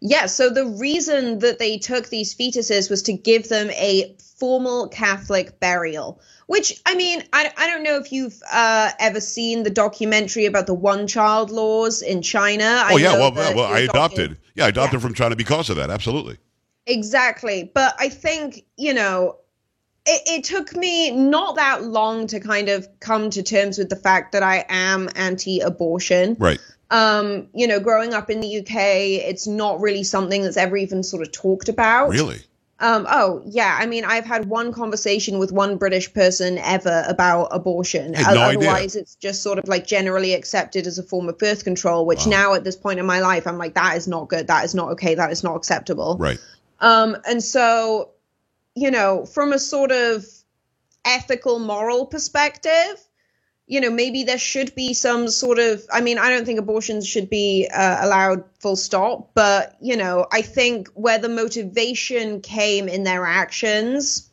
[0.00, 4.88] Yeah, so the reason that they took these fetuses was to give them a formal
[4.88, 6.20] Catholic burial.
[6.46, 10.66] Which, I mean, I, I don't know if you've uh, ever seen the documentary about
[10.66, 12.64] the one child laws in China.
[12.64, 14.38] Oh I yeah, know well, well, I your docu- adopted.
[14.54, 15.06] Yeah, I adopted Yeah.
[15.06, 15.90] from China because of that.
[15.90, 16.38] Absolutely.
[16.86, 17.70] Exactly.
[17.72, 19.36] But I think, you know,
[20.06, 23.96] it, it took me not that long to kind of come to terms with the
[23.96, 26.36] fact that I am anti abortion.
[26.38, 26.58] Right.
[26.90, 28.76] Um, you know, growing up in the UK,
[29.28, 32.10] it's not really something that's ever even sort of talked about.
[32.10, 32.40] Really.
[32.80, 33.76] Um, oh, yeah.
[33.78, 38.12] I mean, I've had one conversation with one British person ever about abortion.
[38.12, 38.42] No idea.
[38.42, 42.26] Otherwise, it's just sort of like generally accepted as a form of birth control, which
[42.26, 44.46] now at this point in my life, I'm like, that is not good.
[44.46, 45.14] That is not okay.
[45.14, 46.16] That is not acceptable.
[46.18, 46.38] Right.
[46.80, 48.12] Um, and so,
[48.74, 50.24] you know, from a sort of
[51.04, 52.98] ethical, moral perspective,
[53.70, 55.86] you know, maybe there should be some sort of.
[55.92, 60.26] I mean, I don't think abortions should be uh, allowed full stop, but, you know,
[60.32, 64.28] I think where the motivation came in their actions,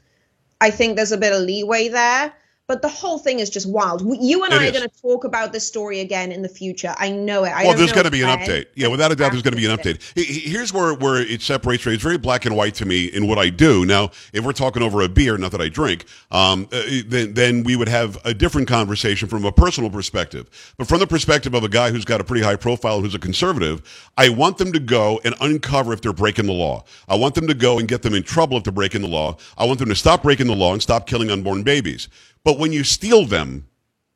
[0.59, 2.33] I think there's a bit of leeway there.
[2.67, 4.01] But the whole thing is just wild.
[4.21, 4.69] You and It I is.
[4.69, 6.93] are going to talk about this story again in the future.
[6.97, 7.51] I know it.
[7.51, 8.65] I well, there's going to be an update.
[8.75, 10.01] Yeah, without a doubt, there's going to be an update.
[10.15, 11.87] He- he- Here's where, where it separates.
[11.87, 13.85] It's very black and white to me in what I do.
[13.85, 17.63] Now, if we're talking over a beer, not that I drink, um, uh, then, then
[17.63, 20.73] we would have a different conversation from a personal perspective.
[20.77, 23.19] But from the perspective of a guy who's got a pretty high profile, who's a
[23.19, 23.81] conservative,
[24.17, 26.83] I want them to go and uncover if they're breaking the law.
[27.07, 29.37] I want them to go and get them in trouble if they're breaking the law.
[29.57, 32.09] I want them to stop breaking the law and stop killing unborn babies.
[32.43, 33.67] But when you steal them,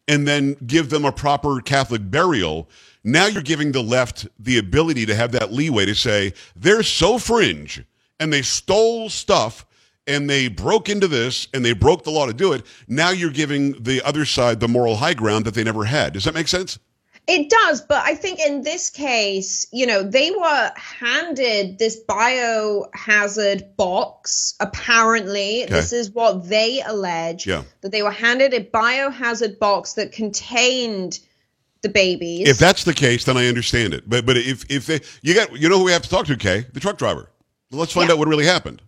[0.07, 2.69] and then give them a proper Catholic burial,
[3.03, 7.17] now you're giving the left the ability to have that leeway to say they're so
[7.17, 7.83] fringe
[8.19, 9.65] and they stole stuff
[10.07, 12.65] and they broke into this and they broke the law to do it.
[12.89, 16.13] Now you're giving the other side the moral high ground that they never had.
[16.13, 16.77] Does that make sense?
[17.33, 23.75] It does, but I think in this case, you know, they were handed this biohazard
[23.77, 24.55] box.
[24.59, 25.73] Apparently, Okay.
[25.73, 27.63] this is what they allege Yeah.
[27.81, 31.19] that they were handed a biohazard box that contained
[31.81, 32.47] the babies.
[32.49, 34.03] If that's the case, then I understand it.
[34.07, 36.35] But but if if they you got you know who we have to talk to,
[36.35, 36.65] Kay?
[36.73, 37.29] The truck driver.
[37.71, 38.13] Let's find Yeah.
[38.13, 38.81] out what really happened.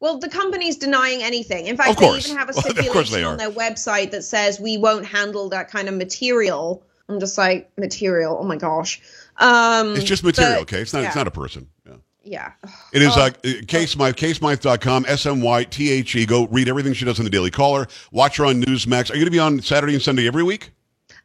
[0.00, 1.66] well, the company's denying anything.
[1.68, 2.24] In fact, Of they course.
[2.26, 5.70] even have a Well, stipulation they on their website that says we won't handle that
[5.70, 6.82] kind of material.
[7.08, 8.38] I'm just like material.
[8.40, 9.00] Oh my gosh.
[9.38, 10.80] Um, It's just material, but- okay?
[10.80, 11.68] It's not it's not a person.
[11.86, 11.92] Yeah.
[12.24, 12.52] Yeah.
[12.92, 13.20] It is Oh.
[13.22, 13.30] uh,
[13.66, 16.26] K-Smythe, ksmythe.com, S-M-Y-T-H-E.
[16.26, 17.88] Go read everything she does in the Daily Caller.
[18.12, 19.10] Watch her on Newsmax.
[19.10, 20.70] Are you going to be on Saturday and Sunday every week?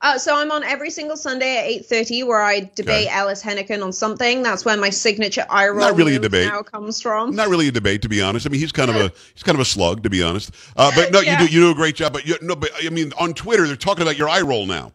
[0.02, 3.16] Uh, so I'm on every single Sunday at 8:30 where I debate Okay.
[3.16, 4.44] Ellis Henican on something.
[4.44, 6.48] That's where my signature eye roll Not really a debate.
[6.48, 7.36] now comes from.
[7.36, 8.46] Not really a debate, to be honest.
[8.46, 10.52] I mean, he's kind of a he's kind of a slug, to be honest.
[10.76, 11.42] Uh, but no, Yeah.
[11.42, 12.14] you do you do a great job.
[12.14, 14.94] But you, no, but I mean, on Twitter, they're talking about your eye roll now.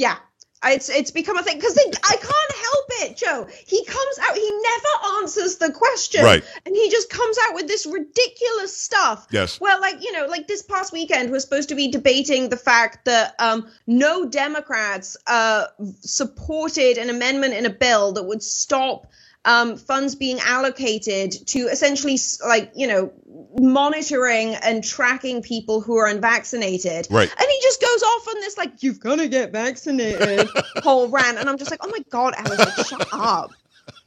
[0.00, 0.16] Yeah.
[0.64, 3.46] It's it's become a thing because I can't help it, Joe.
[3.66, 6.44] He comes out, he never answers the question, Right.
[6.66, 9.26] And he just comes out with this ridiculous stuff.
[9.30, 9.58] Yes.
[9.58, 13.06] Well, like you know, like this past weekend, we're supposed to be debating the fact
[13.06, 15.66] that um, no Democrats uh,
[16.00, 19.06] supported an amendment in a bill that would stop
[19.44, 23.12] um, funds being allocated to essentially, like you know,
[23.58, 27.06] monitoring and tracking people who are unvaccinated.
[27.10, 27.30] Right.
[27.30, 30.48] And he just goes off on this like, "You've got to get vaccinated,"
[30.82, 33.52] whole rant, and I'm just like, "Oh my god, Ellis, like, shut up."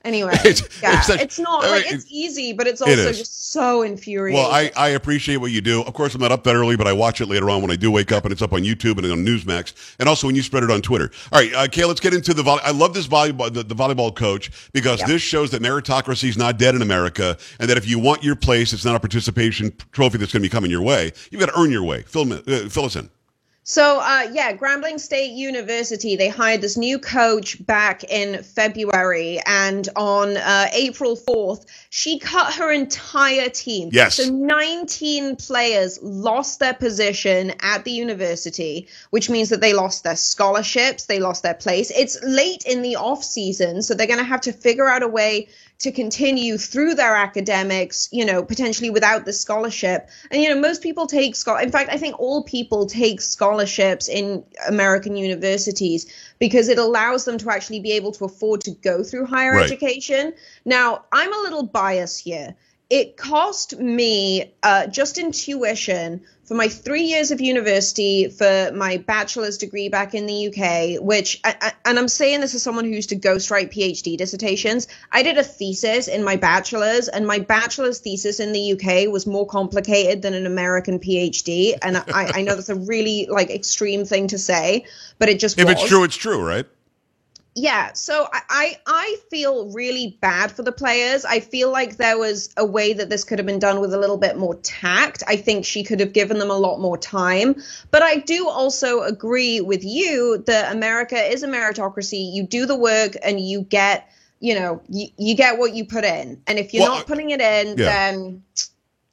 [0.04, 3.18] Anyway, It's- yeah, it's it's, not I like it's easy, but it's also is.
[3.18, 4.42] just so infuriating.
[4.42, 5.82] Well, I, I appreciate what you do.
[5.84, 7.78] Of course, I'm not up that early, but I watch it later on when I
[7.78, 10.42] do wake up, and it's up on YouTube and on Newsmax, and also when you
[10.42, 11.10] spread it on Twitter.
[11.32, 12.62] All right, uh, Kay, let's get into the volley.
[12.66, 15.08] I love this volleyball, the, the volleyball coach because Yeah.
[15.08, 18.36] this shows that meritocracy is not dead in America, and that if you want your
[18.36, 21.13] place, it's not a participation trophy that's going to be coming your way.
[21.32, 22.02] You've got to earn your way.
[22.02, 23.10] Fill, uh, fill us in.
[23.65, 29.39] So, uh, yeah, Grambling State University, they hired this new coach back in February.
[29.45, 33.89] And on uh, April 4th, she cut her entire team.
[33.93, 34.15] Yes.
[34.15, 40.17] So 19 players lost their position at the university, which means that they lost their
[40.17, 41.89] scholarships, they lost their place.
[41.95, 45.08] It's late in the off season, so they're going to have to figure out a
[45.08, 45.47] way
[45.84, 50.10] to continue through their academics, you know, potentially without the scholarship.
[50.32, 51.60] And, you know, most people take scholar.
[51.60, 57.38] In fact, I think all people take scholarships in American universities because it allows them
[57.39, 59.65] to actually be able to afford to go through higher Right.
[59.65, 60.34] education.
[60.63, 62.56] Now, I'm a little biased here.
[62.89, 68.97] It cost me uh, just in tuition for my three years of university for my
[68.97, 72.84] bachelor's degree back in the UK, which, I, I, and I'm saying this as someone
[72.86, 74.88] who used to ghostwrite PhD dissertations.
[75.12, 79.25] I did a thesis in my bachelor's, and my bachelor's thesis in the UK was
[79.25, 81.73] more complicated than an American PhD.
[81.82, 84.86] And I, I know that's a really like extreme thing to say,
[85.19, 86.65] but it just If was it's true, it's true, right?
[87.56, 92.18] Yeah so I, I i feel really bad for the players i feel like there
[92.18, 95.24] was a way that this could have been done with a little bit more tact
[95.28, 97.56] i think she could have given them a lot more time
[97.92, 102.78] but i do also agree with you that america is a meritocracy you do the
[102.78, 106.74] work and you get you know you, you get what you put in and if
[106.74, 107.86] you're Well, not putting it in yeah.
[107.86, 108.44] then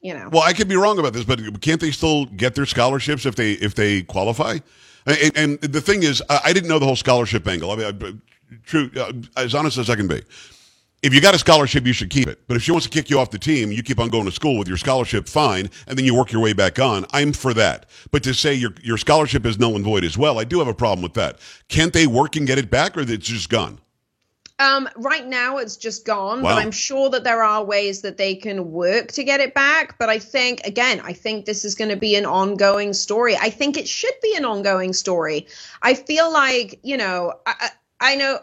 [0.01, 2.65] you know Well, I could be wrong about this, but can't they still get their
[2.65, 4.59] scholarships if they if they qualify?
[5.07, 7.71] And, and the thing is, I didn't know the whole scholarship angle.
[7.71, 8.13] I mean, I,
[8.65, 10.23] true, uh, as honest as I can be.
[11.03, 12.41] If you got a scholarship, you should keep it.
[12.47, 14.31] But if she wants to kick you off the team, you keep on going to
[14.31, 17.07] school with your scholarship, fine, and then you work your way back on.
[17.13, 17.87] I'm for that.
[18.11, 20.69] But to say your your scholarship is null and void as well, I do have
[20.69, 21.39] a problem with that.
[21.69, 23.81] Can't they work and get it back, or it's just gone?
[24.59, 26.55] Um, right now it's just gone, Wow.
[26.55, 29.99] but I'm sure that there are ways that they can work to get it back.
[29.99, 33.39] But I think, again, I think this is going to be an ongoing story.
[33.39, 35.47] I think it should be an ongoing story.
[35.81, 38.41] I feel like, you know, I, I know.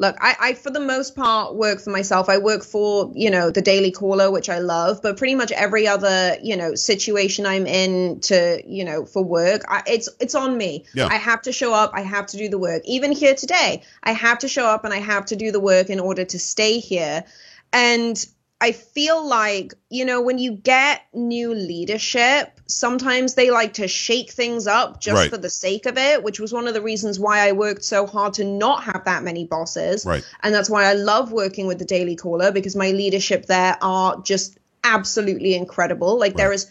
[0.00, 2.28] Look, I, I, for the most part, work for myself.
[2.28, 5.88] I work for, you know, the Daily Caller, which I love, but pretty much every
[5.88, 10.56] other, you know, situation I'm in to, you know, for work, I, it's it's on
[10.56, 10.84] me.
[10.94, 11.08] Yeah.
[11.10, 11.90] I have to show up.
[11.94, 12.82] I have to do the work.
[12.84, 15.90] Even here today, I have to show up and I have to do the work
[15.90, 17.24] in order to stay here.
[17.72, 18.24] And
[18.60, 24.32] I feel like, you know, when you get new leadership, sometimes they like to shake
[24.32, 25.30] things up just Right.
[25.30, 28.04] for the sake of it, which was one of the reasons why I worked so
[28.04, 30.04] hard to not have that many bosses.
[30.04, 30.24] Right.
[30.42, 34.20] And that's why I love working with the Daily Caller because my leadership there are
[34.22, 36.18] just absolutely incredible.
[36.18, 36.66] Like there is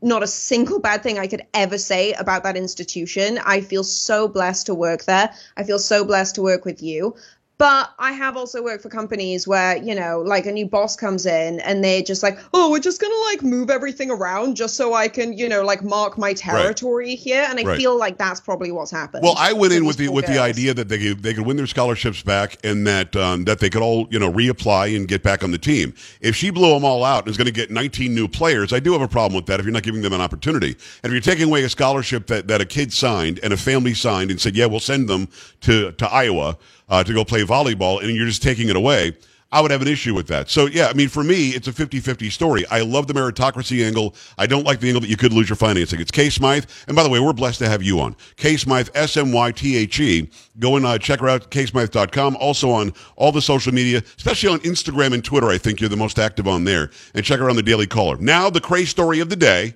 [0.00, 3.40] not a single bad thing I could ever say about that institution.
[3.44, 5.34] I feel so blessed to work there.
[5.56, 7.16] I feel so blessed to work with you.
[7.62, 11.26] But I have also worked for companies where, you know, like a new boss comes
[11.26, 14.74] in and they're just like, oh, we're just going to like move everything around just
[14.74, 17.46] so I can, you know, like mark my territory here.
[17.48, 17.76] And I Right.
[17.78, 19.22] feel like that's probably what's happened.
[19.22, 21.56] Well, I went in with the with the idea that they could, they could win
[21.56, 25.22] their scholarships back and that um, that they could all you know reapply and get
[25.22, 25.94] back on the team.
[26.20, 28.80] If she blew them all out and is going to get 19 new players, I
[28.80, 29.60] do have a problem with that.
[29.60, 30.70] If you're not giving them an opportunity,
[31.04, 33.94] and if you're taking away a scholarship that, that a kid signed and a family
[33.94, 35.28] signed and said, yeah, we'll send them
[35.60, 39.16] to to Iowa uh, to go play volleyball, and you're just taking it away.
[39.52, 40.48] I would have an issue with that.
[40.48, 42.66] So, yeah, I mean, for me, it's a 50 50 story.
[42.68, 44.14] I love the meritocracy angle.
[44.38, 46.00] I don't like the angle that you could lose your financing.
[46.00, 46.64] It's Kay Smythe.
[46.86, 48.16] And by the way, we're blessed to have you on.
[48.36, 50.30] Kay Smythe, S M Y T H E.
[50.58, 52.36] Go and uh, check her out, kaysmythe.com.
[52.36, 55.48] Also on all the social media, especially on Instagram and Twitter.
[55.48, 56.90] I think you're the most active on there.
[57.14, 58.16] And check her on the Daily Caller.
[58.16, 59.74] Now, the crazy story of the day.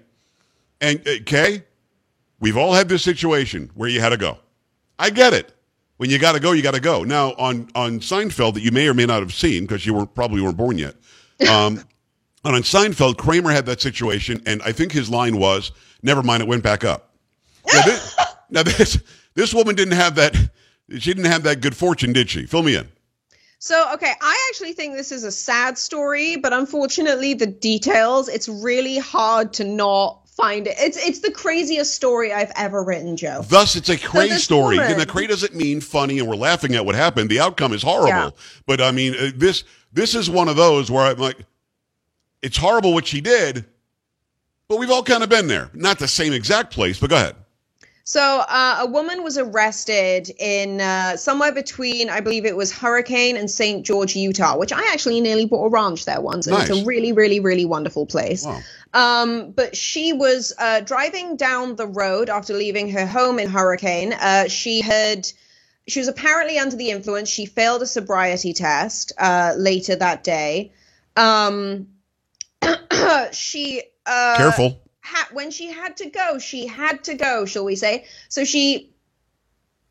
[0.81, 1.65] And, uh, Kay,
[2.41, 4.39] we've all had this situation where you had to go.
[4.99, 5.56] I get it.
[5.97, 7.05] When you got to go, you got to go.
[7.05, 10.15] Now on on Seinfeld, that you may or may not have seen because you weren't
[10.15, 10.95] probably weren't born yet.
[11.49, 11.83] Um,
[12.45, 16.43] and on Seinfeld, Kramer had that situation, and I think his line was, "Never mind,
[16.43, 17.15] it went back up."
[17.73, 18.17] Now this,
[18.51, 19.03] now this
[19.35, 20.35] this woman didn't have that.
[20.91, 22.47] She didn't have that good fortune, did she?
[22.47, 22.89] Fill me in.
[23.59, 28.49] So, okay, I actually think this is a sad story, but unfortunately, the details, it's
[28.49, 30.75] really hard to not find it.
[30.79, 33.43] It's it's the craziest story I've ever written, Joe.
[33.49, 34.77] Thus, it's a cray this story.
[34.77, 37.31] woman- And the cray doesn't mean funny, and we're laughing at what happened.
[37.31, 38.09] The outcome is horrible.
[38.09, 38.31] Yeah.
[38.67, 41.39] But I mean, uh, this this is one of those where I'm like,
[42.43, 43.65] it's horrible what she did,
[44.69, 45.71] but we've all kind of been there.
[45.73, 47.37] Not the same exact place, but go ahead.
[48.09, 53.37] So, uh, a woman was arrested in uh, somewhere between, I believe it was Hurricane
[53.37, 53.85] and St.
[53.85, 56.47] George, Utah, which I actually nearly bought a ranch there once.
[56.47, 56.71] And Nice.
[56.71, 58.45] it's a really, really, really wonderful place.
[58.45, 58.61] Wow.
[58.95, 64.13] Um, but she was uh, driving down the road after leaving her home in Hurricane.
[64.13, 65.27] Uh, she had.
[65.89, 67.29] She was apparently under the influence.
[67.29, 70.73] She failed a sobriety test uh, later that day.
[71.17, 71.89] Um,
[73.33, 74.81] she uh, Careful.
[75.07, 78.05] Ha- when she had to go, she had to go, shall we say?
[78.29, 78.91] So she.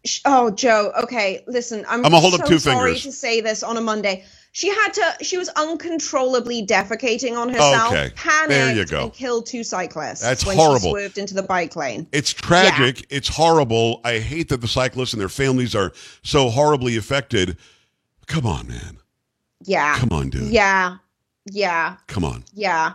[0.06, 0.92] sh- Oh, Joe.
[1.04, 1.86] Okay, listen.
[1.88, 3.04] I'm, I'm gonna hold so up two sorry fingers.
[3.04, 4.24] to say this on a Monday.
[4.52, 5.24] She had to.
[5.26, 7.92] She was uncontrollably defecating on herself.
[7.92, 9.04] Okay, Panicked there you go.
[9.04, 10.22] and killed two cyclists.
[10.22, 10.80] That's when horrible.
[10.80, 12.08] She swerved into the bike lane.
[12.14, 13.06] It's tragic.
[13.10, 14.00] It's horrible.
[14.06, 15.92] I hate that the cyclists and their families are
[16.24, 17.58] so horribly affected.
[18.28, 18.98] Come on, man.
[19.66, 19.98] Yeah.
[19.98, 20.44] Come on, dude.
[20.44, 20.98] Yeah.
[21.52, 21.98] Yeah.
[22.08, 22.44] Come on.
[22.54, 22.94] Yeah.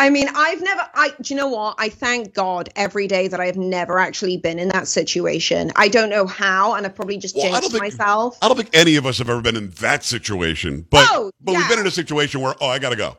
[0.00, 1.74] I mean, I've never, I, do you know what?
[1.78, 5.70] I thank God every day that I've never actually been in that situation.
[5.76, 8.38] I don't know how, and I've probably just Well, jinxed don't think- myself.
[8.40, 11.54] I don't think any of us have ever been in that situation, but Oh, but
[11.54, 13.18] we've been in a situation where oh, I gotta go.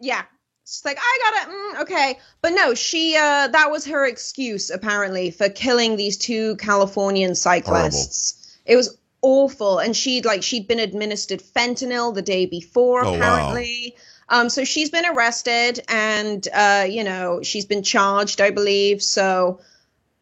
[0.00, 0.22] Yeah.
[0.64, 2.18] It's like, I gotta, mm, okay.
[2.42, 8.58] But no, she, uh, that was her excuse, apparently, for killing these two Californian cyclists.
[8.66, 9.78] It was awful.
[9.78, 13.94] And she'd, like, she'd been administered fentanyl the day before, apparently.
[13.94, 14.02] Oh, wow.
[14.28, 19.00] Um, so she's been arrested and, uh, you know, she's been charged, I believe.
[19.02, 19.60] So,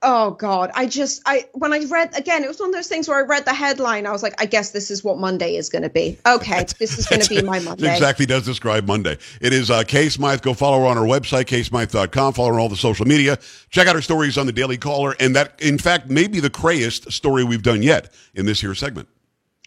[0.03, 3.09] oh God, I just, I, when I read, again, it was one of those things
[3.09, 5.71] where I read the headline, I was like, I guess this is what Monday is
[5.71, 6.19] going to be.
[6.27, 7.91] Okay, this is going to be my Monday.
[7.91, 9.17] exactly does describe Monday.
[9.41, 10.43] It is uh, Kay Smythe.
[10.43, 12.35] Go follow her on her website, kaysmythe.com.
[12.35, 13.39] Follow her on all the social media.
[13.71, 15.17] Check out her stories on the Daily Caller.
[15.19, 18.75] And that, in fact, may be the crayest story we've done yet in this here
[18.75, 19.09] segment.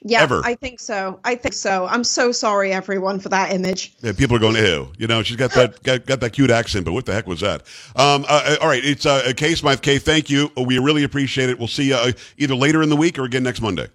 [0.03, 0.41] Yeah, ever.
[0.43, 1.19] I think so.
[1.23, 1.87] I think so.
[1.87, 3.95] I'm so sorry, everyone, for that image.
[4.01, 4.91] Yeah, people are going, ew.
[4.97, 7.41] You know, she's got that got, got that cute accent, but what the heck was
[7.41, 7.61] that?
[7.95, 9.81] Um, uh, uh, all right, it's uh, Kay Smythe.
[9.81, 10.51] Kay, thank you.
[10.55, 11.57] We really appreciate it.
[11.57, 13.87] We'll see you uh, either later in the week or again next Monday.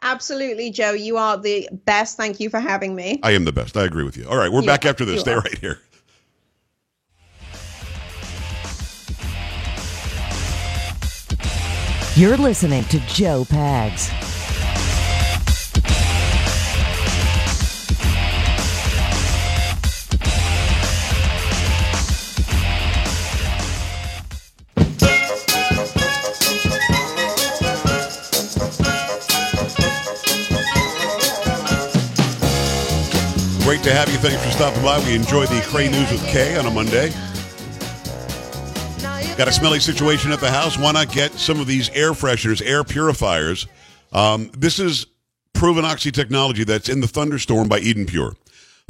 [0.00, 0.92] Absolutely, Joe.
[0.92, 2.16] You are the best.
[2.16, 3.20] Thank you for having me.
[3.22, 3.76] I am the best.
[3.76, 4.26] I agree with you.
[4.26, 4.88] All right, we're You back are.
[4.88, 5.20] after this.
[5.20, 5.40] Stay are.
[5.40, 5.78] right here.
[12.16, 14.23] You're listening to Joe Pags.
[33.64, 34.18] Great to have you.
[34.18, 34.98] Thanks for stopping by.
[35.06, 37.08] We enjoy the Kray News with Kay on a Monday.
[39.38, 40.76] Got a smelly situation at the house?
[40.76, 43.66] Why not get some of these air fresheners, air purifiers?
[44.12, 45.06] Um, this is
[45.54, 48.34] proven oxy technology that's in the Thunderstorm by Eden Pure.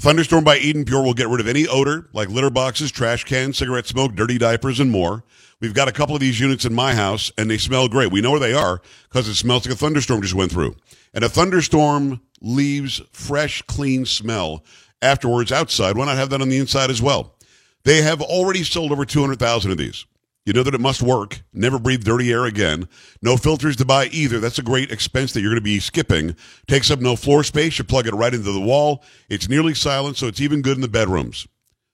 [0.00, 3.58] Thunderstorm by Eden Pure will get rid of any odor like litter boxes, trash cans,
[3.58, 5.22] cigarette smoke, dirty diapers, and more.
[5.60, 8.10] We've got a couple of these units in my house, and they smell great.
[8.10, 10.74] We know where they are because it smells like a thunderstorm just went through.
[11.14, 14.64] And a thunderstorm leaves fresh, clean smell
[15.00, 15.96] afterwards outside.
[15.96, 17.36] Why not have that on the inside as well?
[17.84, 20.06] They have already sold over 200,000 of these.
[20.44, 21.40] You know that it must work.
[21.54, 22.86] Never breathe dirty air again.
[23.22, 24.40] No filters to buy either.
[24.40, 26.36] That's a great expense that you're going to be skipping.
[26.66, 27.78] Takes up no floor space.
[27.78, 29.02] You plug it right into the wall.
[29.30, 31.46] It's nearly silent, so it's even good in the bedrooms.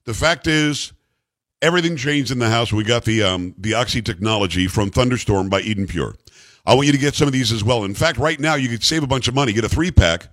[0.04, 0.92] The fact is,
[1.62, 2.72] everything changed in the house.
[2.72, 6.16] We got the um, the Oxy technology from Thunderstorm by Eden Pure.
[6.66, 7.84] I want you to get some of these as well.
[7.84, 9.52] In fact, right now you could save a bunch of money.
[9.52, 10.26] Get a three pack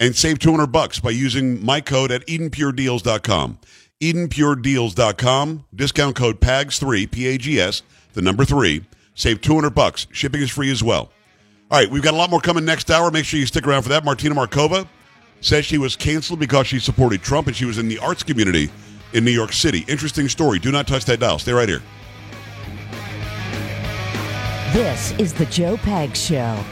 [0.00, 3.58] and save 200 bucks by using my code at EdenPureDeals.com.
[4.00, 5.64] EdenPureDeals.com.
[5.74, 7.82] Discount code PAGS3, P-A-G-S,
[8.12, 8.84] the number three.
[9.14, 10.06] Save 200 bucks.
[10.12, 11.10] Shipping is free as well.
[11.70, 13.10] All right, we've got a lot more coming next hour.
[13.10, 14.04] Make sure you stick around for that.
[14.04, 14.86] Martina Markota
[15.40, 18.70] says she was canceled because she supported Trump and she was in the arts community
[19.12, 19.84] in New York City.
[19.88, 20.58] Interesting story.
[20.58, 21.38] Do not touch that dial.
[21.38, 21.82] Stay right here.
[24.72, 26.62] This is the Joe Pags Show.